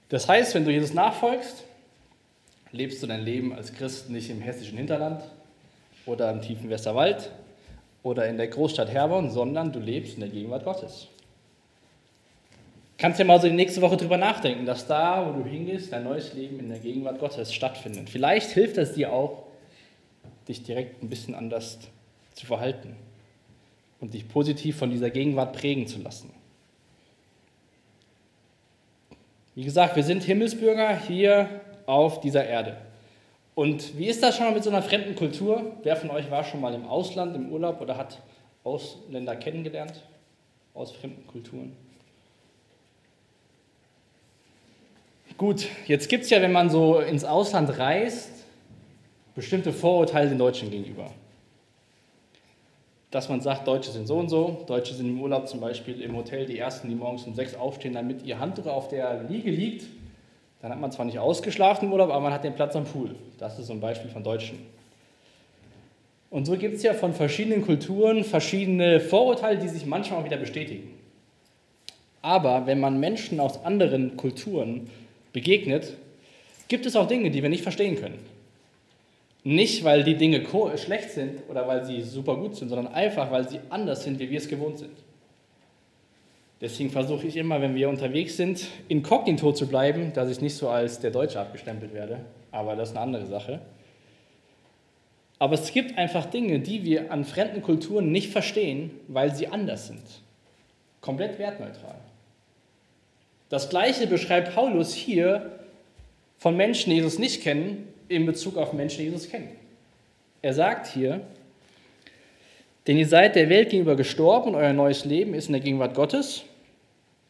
[0.09, 1.65] Das heißt, wenn du Jesus nachfolgst,
[2.73, 5.23] lebst du dein Leben als Christ nicht im hessischen Hinterland
[6.05, 7.31] oder im tiefen Westerwald
[8.03, 11.09] oder in der Großstadt Herborn, sondern du lebst in der Gegenwart Gottes.
[12.99, 16.05] Kannst ja mal so die nächste Woche drüber nachdenken, dass da, wo du hingehst, dein
[16.05, 18.09] neues Leben in der Gegenwart Gottes stattfindet.
[18.09, 19.45] Vielleicht hilft es dir auch,
[20.49, 21.79] dich direkt ein bisschen anders
[22.37, 22.95] zu verhalten
[24.01, 26.33] und dich positiv von dieser Gegenwart prägen zu lassen.
[29.55, 31.49] Wie gesagt, wir sind Himmelsbürger hier
[31.87, 32.77] auf dieser Erde.
[33.55, 35.77] Und wie ist das schon mal mit so einer fremden Kultur?
[35.83, 38.21] Wer von euch war schon mal im Ausland, im Urlaub oder hat
[38.65, 40.03] Ausländer kennengelernt
[40.75, 41.75] aus fremden Kulturen?
[45.39, 48.31] Gut, jetzt gibt es ja, wenn man so ins Ausland reist,
[49.35, 51.11] bestimmte Vorurteile den Deutschen gegenüber.
[53.17, 56.15] Dass man sagt, Deutsche sind so und so, Deutsche sind im Urlaub zum Beispiel im
[56.15, 59.87] Hotel die Ersten, die morgens um sechs aufstehen, damit ihr Handtuch auf der Liege liegt.
[60.61, 63.15] Dann hat man zwar nicht ausgeschlafen im Urlaub, aber man hat den Platz am Pool.
[63.39, 64.59] Das ist so ein Beispiel von Deutschen.
[66.29, 70.37] Und so gibt es ja von verschiedenen Kulturen verschiedene Vorurteile, die sich manchmal auch wieder
[70.37, 70.93] bestätigen.
[72.21, 74.91] Aber wenn man Menschen aus anderen Kulturen
[75.33, 75.95] begegnet,
[76.69, 78.36] gibt es auch Dinge, die wir nicht verstehen können.
[79.47, 80.45] Nicht, weil die Dinge
[80.77, 84.29] schlecht sind oder weil sie super gut sind, sondern einfach, weil sie anders sind, wie
[84.29, 84.97] wir es gewohnt sind.
[86.61, 90.69] Deswegen versuche ich immer, wenn wir unterwegs sind, inkognito zu bleiben, dass ich nicht so
[90.69, 92.23] als der Deutsche abgestempelt werde.
[92.51, 93.61] Aber das ist eine andere Sache.
[95.39, 99.87] Aber es gibt einfach Dinge, die wir an fremden Kulturen nicht verstehen, weil sie anders
[99.87, 100.03] sind.
[101.01, 102.01] Komplett wertneutral.
[103.49, 105.61] Das gleiche beschreibt Paulus hier
[106.37, 109.51] von Menschen, die Jesus nicht kennen, in Bezug auf Menschen, die Jesus kennen.
[110.43, 111.21] Er sagt hier,
[112.87, 115.95] denn ihr seid der Welt gegenüber gestorben und euer neues Leben ist in der Gegenwart
[115.95, 116.45] Gottes.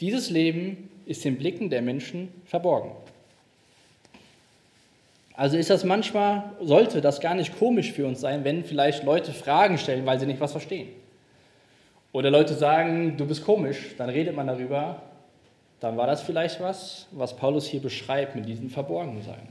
[0.01, 2.91] Dieses Leben ist den Blicken der Menschen verborgen.
[5.35, 9.33] Also ist das manchmal, sollte das gar nicht komisch für uns sein, wenn vielleicht Leute
[9.33, 10.89] Fragen stellen, weil sie nicht was verstehen.
[12.13, 15.03] Oder Leute sagen, du bist komisch, dann redet man darüber,
[15.81, 19.49] dann war das vielleicht was, was Paulus hier beschreibt mit diesem Verborgensein.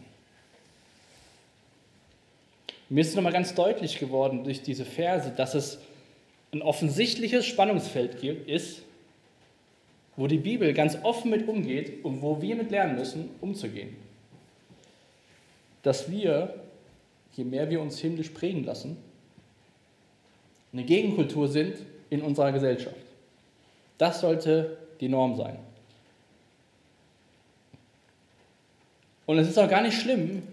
[2.89, 5.80] Mir ist nochmal ganz deutlich geworden durch diese Verse, dass es
[6.52, 8.82] ein offensichtliches Spannungsfeld ist,
[10.15, 13.95] wo die Bibel ganz offen mit umgeht und wo wir mit lernen müssen, umzugehen.
[15.84, 16.56] Dass wir,
[17.34, 18.98] je mehr wir uns himmlisch prägen lassen,
[20.71, 21.78] eine Gegenkultur sind
[22.10, 22.95] in unserer Gesellschaft.
[23.98, 25.58] Das sollte die Norm sein.
[29.26, 30.43] Und es ist auch gar nicht schlimm,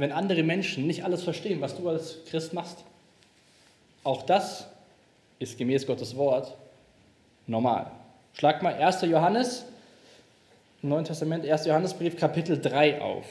[0.00, 2.84] wenn andere Menschen nicht alles verstehen, was du als Christ machst.
[4.02, 4.66] Auch das
[5.38, 6.56] ist gemäß Gottes Wort
[7.46, 7.90] normal.
[8.32, 9.02] Schlag mal 1.
[9.02, 9.66] Johannes,
[10.82, 11.66] im Neuen Testament, 1.
[11.66, 13.26] Johannesbrief, Kapitel 3 auf.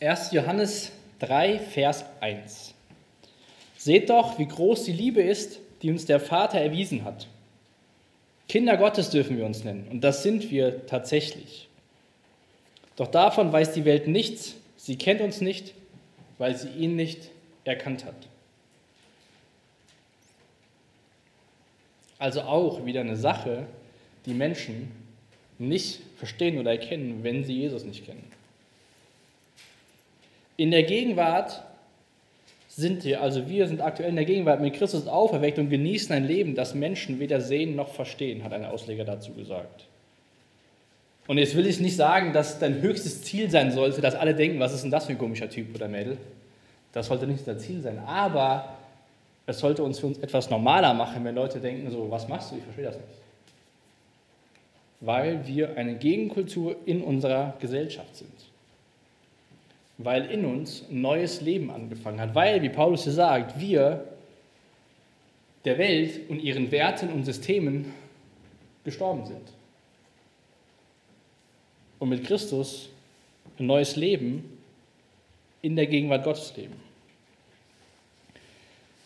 [0.00, 0.90] Erst Johannes
[1.20, 2.73] 3, Vers 1.
[3.84, 7.26] Seht doch, wie groß die Liebe ist, die uns der Vater erwiesen hat.
[8.48, 11.68] Kinder Gottes dürfen wir uns nennen, und das sind wir tatsächlich.
[12.96, 15.74] Doch davon weiß die Welt nichts, sie kennt uns nicht,
[16.38, 17.28] weil sie ihn nicht
[17.64, 18.14] erkannt hat.
[22.18, 23.66] Also auch wieder eine Sache,
[24.24, 24.92] die Menschen
[25.58, 28.24] nicht verstehen oder erkennen, wenn sie Jesus nicht kennen.
[30.56, 31.62] In der Gegenwart
[32.76, 36.24] sind wir, also wir sind aktuell in der Gegenwart mit Christus auferweckt und genießen ein
[36.24, 39.86] Leben, das Menschen weder sehen noch verstehen, hat ein Ausleger dazu gesagt.
[41.28, 44.58] Und jetzt will ich nicht sagen, dass dein höchstes Ziel sein sollte, dass alle denken,
[44.58, 46.18] was ist denn das für ein komischer Typ oder Mädel.
[46.92, 47.98] Das sollte nicht unser Ziel sein.
[48.00, 48.76] Aber
[49.46, 52.56] es sollte uns für uns etwas normaler machen, wenn Leute denken, so, was machst du?
[52.56, 53.06] Ich verstehe das nicht.
[55.00, 58.53] Weil wir eine Gegenkultur in unserer Gesellschaft sind
[59.98, 64.04] weil in uns ein neues Leben angefangen hat, weil, wie Paulus hier sagt, wir
[65.64, 67.92] der Welt und ihren Werten und Systemen
[68.84, 69.52] gestorben sind.
[71.98, 72.90] Und mit Christus
[73.58, 74.58] ein neues Leben
[75.62, 76.74] in der Gegenwart Gottes leben.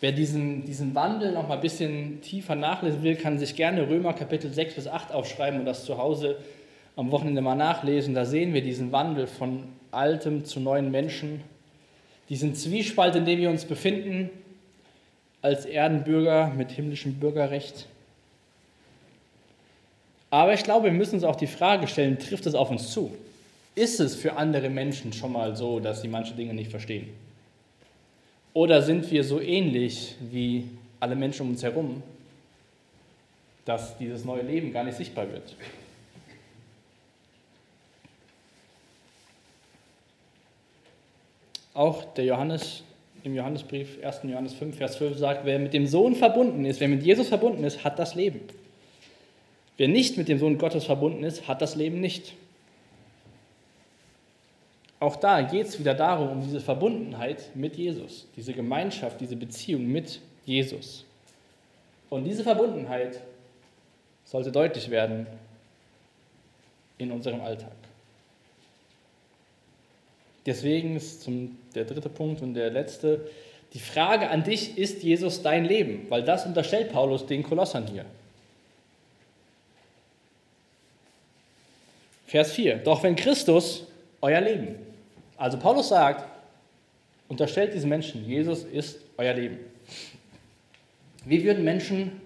[0.01, 4.13] Wer diesen, diesen Wandel noch mal ein bisschen tiefer nachlesen will, kann sich gerne Römer
[4.13, 6.37] Kapitel 6 bis 8 aufschreiben und das zu Hause
[6.95, 8.13] am Wochenende mal nachlesen.
[8.13, 11.41] Da sehen wir diesen Wandel von altem zu neuen Menschen,
[12.29, 14.29] diesen Zwiespalt, in dem wir uns befinden,
[15.41, 17.87] als Erdenbürger mit himmlischem Bürgerrecht.
[20.29, 23.11] Aber ich glaube, wir müssen uns auch die Frage stellen, trifft es auf uns zu?
[23.75, 27.09] Ist es für andere Menschen schon mal so, dass sie manche Dinge nicht verstehen?
[28.53, 30.65] Oder sind wir so ähnlich wie
[30.99, 32.03] alle Menschen um uns herum,
[33.65, 35.55] dass dieses neue Leben gar nicht sichtbar wird?
[41.79, 42.83] Auch der Johannes
[43.23, 44.23] im Johannesbrief, 1.
[44.23, 47.63] Johannes 5, Vers 12 sagt, wer mit dem Sohn verbunden ist, wer mit Jesus verbunden
[47.63, 48.41] ist, hat das Leben.
[49.77, 52.33] Wer nicht mit dem Sohn Gottes verbunden ist, hat das Leben nicht.
[54.99, 59.87] Auch da geht es wieder darum, um diese Verbundenheit mit Jesus, diese Gemeinschaft, diese Beziehung
[59.87, 61.05] mit Jesus.
[62.09, 63.21] Und diese Verbundenheit
[64.25, 65.27] sollte deutlich werden
[66.97, 67.71] in unserem Alltag.
[70.49, 73.29] Deswegen ist zum, der dritte Punkt und der letzte,
[73.75, 76.07] die Frage an dich, ist Jesus dein Leben?
[76.09, 78.03] Weil das unterstellt Paulus den Kolossern hier.
[82.25, 82.77] Vers 4.
[82.77, 83.85] Doch wenn Christus
[84.21, 84.73] euer Leben,
[85.37, 86.25] also Paulus sagt,
[87.27, 89.59] unterstellt diesen Menschen, Jesus ist euer Leben.
[91.25, 92.19] Wie würden Menschen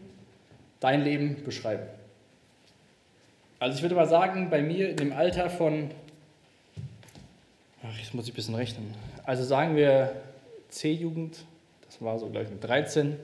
[0.79, 1.83] dein Leben beschreiben?
[3.59, 5.91] Also ich würde mal sagen, bei mir in dem Alter von
[7.99, 8.93] jetzt muss ich ein bisschen rechnen.
[9.25, 10.15] Also sagen wir
[10.69, 11.45] C-Jugend,
[11.85, 13.17] das war so gleich mit 13,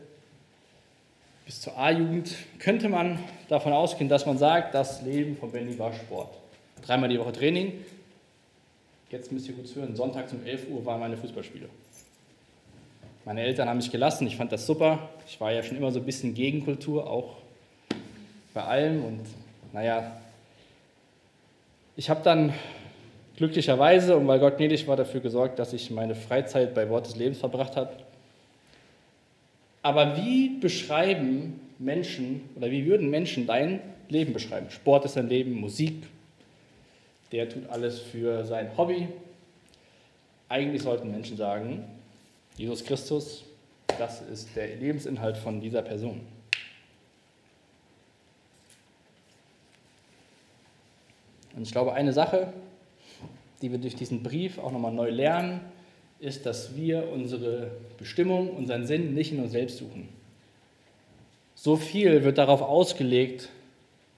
[1.45, 5.93] bis zur A-Jugend, könnte man davon ausgehen, dass man sagt, das Leben von Benny war
[5.93, 6.37] Sport.
[6.81, 7.73] Dreimal die Woche Training.
[9.09, 11.67] Jetzt müsst ihr gut hören, Sonntag um 11 Uhr waren meine Fußballspiele.
[13.25, 15.09] Meine Eltern haben mich gelassen, ich fand das super.
[15.27, 17.37] Ich war ja schon immer so ein bisschen Gegenkultur, auch
[18.53, 19.03] bei allem.
[19.03, 19.21] Und
[19.73, 20.19] naja,
[21.95, 22.53] ich habe dann
[23.39, 27.15] glücklicherweise und weil Gott gnädig war, dafür gesorgt, dass ich meine Freizeit bei Wort des
[27.15, 27.91] Lebens verbracht habe.
[29.81, 34.69] Aber wie beschreiben Menschen oder wie würden Menschen dein Leben beschreiben?
[34.69, 36.03] Sport ist dein Leben, Musik,
[37.31, 39.07] der tut alles für sein Hobby.
[40.49, 41.85] Eigentlich sollten Menschen sagen,
[42.57, 43.45] Jesus Christus,
[43.97, 46.19] das ist der Lebensinhalt von dieser Person.
[51.55, 52.51] Und ich glaube, eine Sache,
[53.61, 55.61] die wir durch diesen Brief auch nochmal neu lernen,
[56.19, 60.09] ist, dass wir unsere Bestimmung, unseren Sinn nicht in uns selbst suchen.
[61.55, 63.49] So viel wird darauf ausgelegt,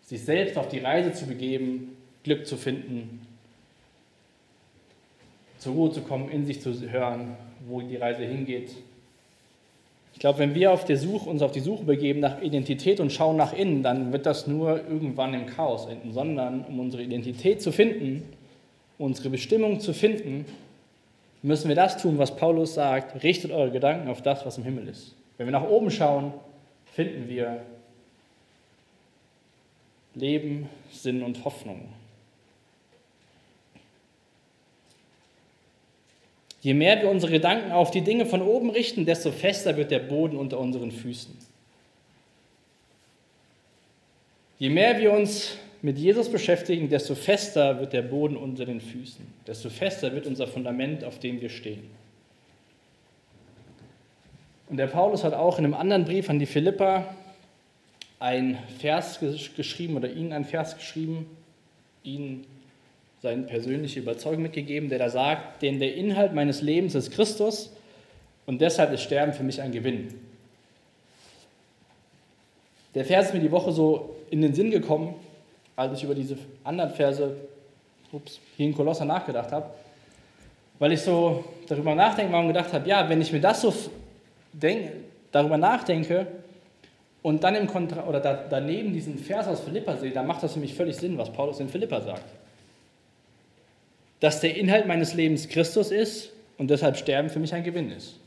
[0.03, 3.25] sich selbst auf die Reise zu begeben, Glück zu finden,
[5.57, 7.35] zur Ruhe zu kommen, in sich zu hören,
[7.67, 8.75] wo die Reise hingeht.
[10.13, 13.37] Ich glaube, wenn wir auf Suche, uns auf die Suche begeben nach Identität und schauen
[13.37, 17.71] nach innen, dann wird das nur irgendwann im Chaos enden, sondern um unsere Identität zu
[17.71, 18.23] finden,
[19.01, 20.45] unsere Bestimmung zu finden,
[21.41, 24.87] müssen wir das tun, was Paulus sagt, richtet eure Gedanken auf das, was im Himmel
[24.87, 25.15] ist.
[25.37, 26.33] Wenn wir nach oben schauen,
[26.93, 27.61] finden wir
[30.13, 31.89] Leben, Sinn und Hoffnung.
[36.61, 39.99] Je mehr wir unsere Gedanken auf die Dinge von oben richten, desto fester wird der
[39.99, 41.35] Boden unter unseren Füßen.
[44.59, 49.25] Je mehr wir uns mit Jesus beschäftigen, desto fester wird der Boden unter den Füßen,
[49.47, 51.83] desto fester wird unser Fundament, auf dem wir stehen.
[54.69, 57.15] Und der Paulus hat auch in einem anderen Brief an die Philippa
[58.19, 59.19] ein Vers
[59.55, 61.25] geschrieben oder ihnen ein Vers geschrieben,
[62.03, 62.45] ihnen
[63.21, 67.71] seine persönliche Überzeugung mitgegeben, der da sagt, denn der Inhalt meines Lebens ist Christus
[68.45, 70.13] und deshalb ist Sterben für mich ein Gewinn.
[72.95, 75.15] Der Vers ist mir die Woche so in den Sinn gekommen,
[75.75, 77.35] als ich über diese anderen Verse
[78.11, 79.69] ups, hier in Kolosser nachgedacht habe,
[80.79, 83.73] weil ich so darüber nachdenken war und gedacht habe, ja, wenn ich mir das so
[84.51, 84.91] denk,
[85.31, 86.27] darüber nachdenke
[87.21, 90.53] und dann im Kontra oder da, daneben diesen Vers aus Philippa sehe, dann macht das
[90.53, 92.25] für mich völlig Sinn, was Paulus in Philippa sagt
[94.21, 98.17] dass der Inhalt meines Lebens Christus ist und deshalb Sterben für mich ein Gewinn ist.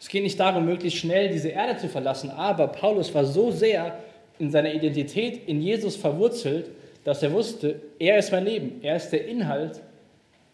[0.00, 3.98] Es geht nicht darum, möglichst schnell diese Erde zu verlassen, aber Paulus war so sehr
[4.38, 6.70] in seiner Identität in Jesus verwurzelt,
[7.04, 9.80] dass er wusste, er ist mein Leben, er ist der Inhalt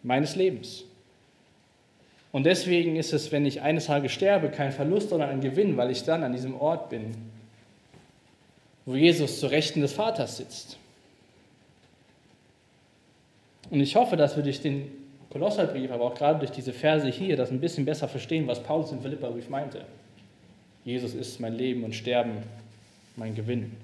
[0.03, 0.85] meines Lebens.
[2.31, 5.91] Und deswegen ist es, wenn ich eines Tages sterbe, kein Verlust, sondern ein Gewinn, weil
[5.91, 7.15] ich dann an diesem Ort bin,
[8.85, 10.77] wo Jesus zur Rechten des Vaters sitzt.
[13.69, 14.91] Und ich hoffe, dass wir durch den
[15.31, 18.91] Kolosserbrief, aber auch gerade durch diese Verse hier, das ein bisschen besser verstehen, was Paulus
[18.91, 19.85] im Philipperbrief meinte.
[20.85, 22.43] Jesus ist mein Leben und Sterben
[23.15, 23.75] mein Gewinn.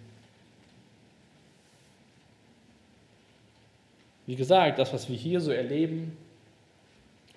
[4.26, 6.16] Wie gesagt, das, was wir hier so erleben,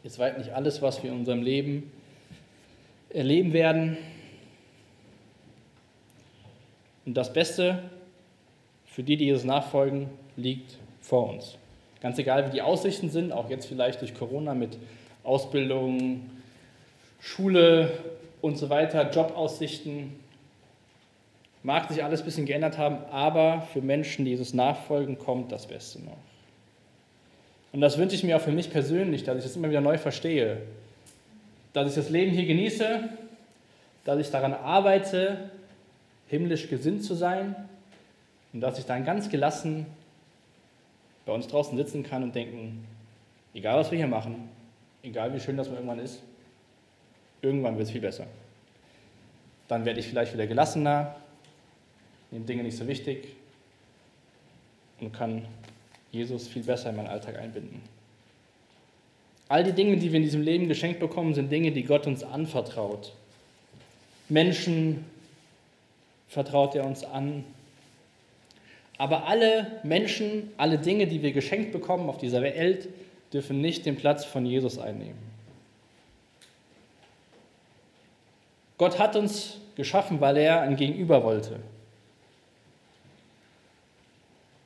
[0.03, 1.91] ist weit nicht alles, was wir in unserem Leben
[3.09, 3.97] erleben werden.
[7.07, 7.83] Und das Beste
[8.87, 11.57] für die, die Jesus nachfolgen, liegt vor uns.
[12.01, 14.77] Ganz egal, wie die Aussichten sind, auch jetzt vielleicht durch Corona mit
[15.25, 16.29] Ausbildung,
[17.21, 17.91] Schule
[18.41, 20.13] und so weiter, Jobaussichten,
[21.63, 25.67] mag sich alles ein bisschen geändert haben, aber für Menschen, die Jesus nachfolgen, kommt das
[25.67, 26.17] Beste noch.
[27.73, 29.97] Und das wünsche ich mir auch für mich persönlich, dass ich das immer wieder neu
[29.97, 30.59] verstehe.
[31.73, 33.09] Dass ich das Leben hier genieße,
[34.05, 35.51] dass ich daran arbeite,
[36.29, 37.55] himmlisch gesinnt zu sein
[38.53, 39.87] und dass ich dann ganz gelassen
[41.25, 42.87] bei uns draußen sitzen kann und denken,
[43.55, 44.49] egal was wir hier machen,
[45.03, 46.23] egal wie schön das irgendwann ist,
[47.41, 48.27] irgendwann wird es viel besser.
[49.69, 51.15] Dann werde ich vielleicht wieder gelassener,
[52.33, 53.29] nehme Dinge nicht so wichtig
[55.01, 55.47] und kann
[56.11, 57.83] Jesus viel besser in meinen Alltag einbinden.
[59.49, 62.25] All die Dinge, die wir in diesem Leben geschenkt bekommen, sind Dinge, die Gott uns
[62.25, 63.13] anvertraut.
[64.29, 65.05] Menschen
[66.29, 67.45] vertraut er uns an,
[68.97, 72.89] aber alle Menschen, alle Dinge, die wir geschenkt bekommen auf dieser Welt,
[73.33, 75.19] dürfen nicht den Platz von Jesus einnehmen.
[78.79, 81.61] Gott hat uns geschaffen, weil er ein Gegenüber wollte.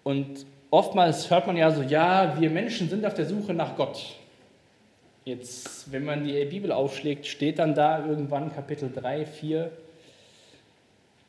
[0.07, 4.15] Und oftmals hört man ja so, ja, wir Menschen sind auf der Suche nach Gott.
[5.25, 9.73] Jetzt, wenn man die Bibel aufschlägt, steht dann da irgendwann Kapitel 3, 4,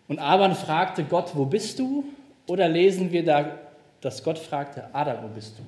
[0.07, 2.03] Und Abraham fragte Gott, wo bist du?
[2.45, 3.57] Oder lesen wir da,
[3.99, 5.63] dass Gott fragte, Adam, wo bist du?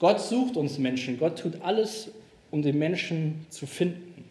[0.00, 1.20] Gott sucht uns Menschen.
[1.20, 2.10] Gott tut alles,
[2.50, 4.24] um den Menschen zu finden.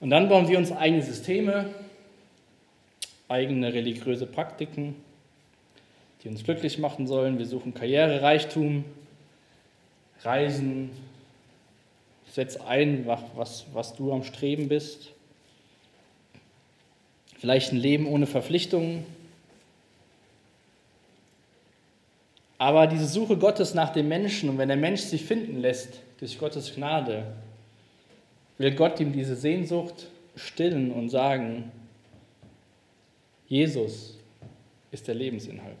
[0.00, 1.72] Und dann bauen wir uns eigene Systeme,
[3.30, 4.96] eigene religiöse Praktiken,
[6.22, 7.38] die uns glücklich machen sollen.
[7.38, 8.84] Wir suchen Karriere, Reichtum,
[10.22, 10.90] Reisen.
[12.32, 15.10] Setz ein, was, was du am Streben bist.
[17.38, 19.04] Vielleicht ein Leben ohne Verpflichtungen.
[22.58, 26.38] Aber diese Suche Gottes nach dem Menschen und wenn der Mensch sich finden lässt durch
[26.38, 27.24] Gottes Gnade,
[28.58, 31.72] will Gott ihm diese Sehnsucht stillen und sagen,
[33.50, 34.16] Jesus
[34.92, 35.76] ist der Lebensinhalt.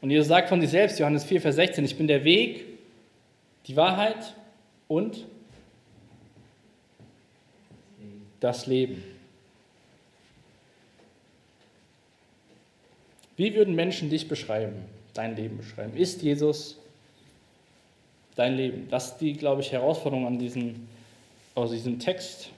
[0.00, 2.64] Und Jesus sagt von sich selbst, Johannes 4, Vers 16, ich bin der Weg,
[3.66, 4.34] die Wahrheit
[4.88, 5.26] und
[8.40, 9.04] das Leben.
[13.36, 15.94] Wie würden Menschen dich beschreiben, dein Leben beschreiben?
[15.96, 16.78] Ist Jesus
[18.34, 18.88] dein Leben?
[18.88, 20.88] Das ist die, glaube ich, Herausforderung an diesen,
[21.54, 22.51] aus diesem Text.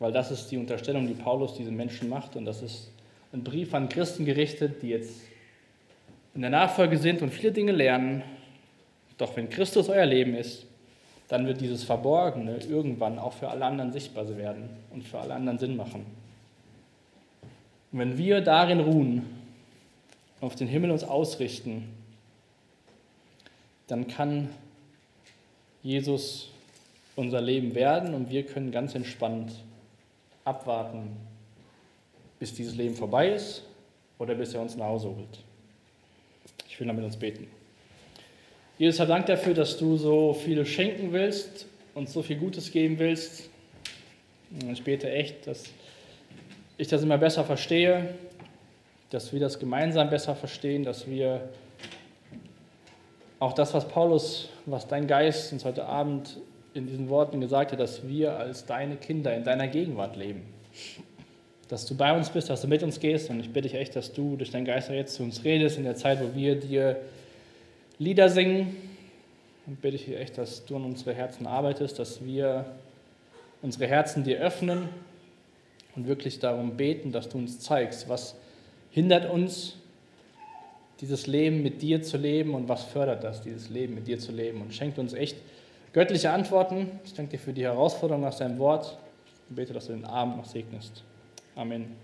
[0.00, 2.34] Weil das ist die Unterstellung, die Paulus diesen Menschen macht.
[2.34, 2.90] Und das ist
[3.32, 5.20] ein Brief an Christen gerichtet, die jetzt
[6.34, 8.22] in der Nachfolge sind und viele Dinge lernen.
[9.18, 10.66] Doch wenn Christus euer Leben ist,
[11.28, 15.58] dann wird dieses Verborgene irgendwann auch für alle anderen sichtbar werden und für alle anderen
[15.58, 16.06] Sinn machen.
[17.92, 19.24] Und wenn wir darin ruhen,
[20.40, 21.88] auf den Himmel uns ausrichten,
[23.86, 24.48] dann kann
[25.82, 26.50] Jesus
[27.16, 29.52] unser Leben werden und wir können ganz entspannt
[30.44, 31.16] abwarten,
[32.38, 33.64] bis dieses Leben vorbei ist
[34.18, 35.38] oder bis er uns nach Hause holt.
[36.68, 37.46] Ich will damit uns beten.
[38.78, 42.98] Jesus, Herr Dank dafür, dass du so viel schenken willst und so viel Gutes geben
[42.98, 43.50] willst.
[44.72, 45.64] Ich bete echt, dass
[46.78, 48.14] ich das immer besser verstehe,
[49.10, 51.50] dass wir das gemeinsam besser verstehen, dass wir
[53.38, 56.38] auch das, was Paulus, was dein Geist uns heute Abend
[56.74, 60.42] in diesen Worten gesagt hat, dass wir als deine Kinder in deiner Gegenwart leben.
[61.68, 63.96] Dass du bei uns bist, dass du mit uns gehst und ich bitte dich echt,
[63.96, 67.00] dass du durch deinen Geist jetzt zu uns redest in der Zeit, wo wir dir
[67.98, 68.76] Lieder singen.
[69.66, 72.64] Und bitte ich dich echt, dass du an unsere Herzen arbeitest, dass wir
[73.62, 74.88] unsere Herzen dir öffnen
[75.94, 78.36] und wirklich darum beten, dass du uns zeigst, was
[78.90, 79.76] hindert uns,
[81.00, 84.32] dieses Leben mit dir zu leben und was fördert das, dieses Leben mit dir zu
[84.32, 84.60] leben.
[84.60, 85.36] Und schenkt uns echt
[85.92, 87.00] göttliche Antworten.
[87.04, 88.98] Ich danke dir für die Herausforderung aus deinem Wort
[89.48, 91.04] und bete, dass du den Abend noch segnest.
[91.56, 91.96] Amen.